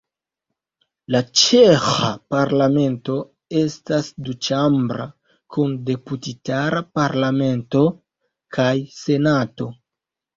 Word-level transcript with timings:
La 1.15 1.19
ĉeĥa 1.39 2.07
Parlamento 2.35 3.17
estas 3.59 4.09
duĉambra, 4.29 5.05
kun 5.57 5.75
Deputitara 5.89 6.81
Parlamento 7.01 7.83
kaj 8.59 8.73
Senato. 9.01 9.69